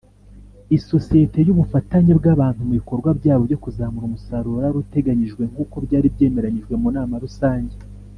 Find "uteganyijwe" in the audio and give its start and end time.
4.83-5.41